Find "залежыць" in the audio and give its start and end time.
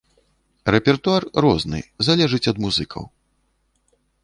2.09-2.43